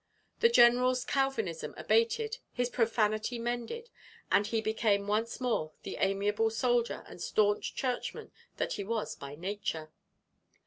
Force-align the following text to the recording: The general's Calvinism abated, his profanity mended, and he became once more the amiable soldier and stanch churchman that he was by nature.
The 0.39 0.49
general's 0.49 1.05
Calvinism 1.05 1.75
abated, 1.77 2.39
his 2.51 2.71
profanity 2.71 3.37
mended, 3.37 3.91
and 4.31 4.47
he 4.47 4.59
became 4.59 5.05
once 5.05 5.39
more 5.39 5.73
the 5.83 5.97
amiable 5.99 6.49
soldier 6.49 7.03
and 7.05 7.21
stanch 7.21 7.75
churchman 7.75 8.31
that 8.57 8.73
he 8.73 8.83
was 8.83 9.15
by 9.15 9.35
nature. 9.35 9.91